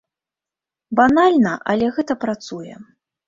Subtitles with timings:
[0.99, 2.81] Банальна, але гэта працуе.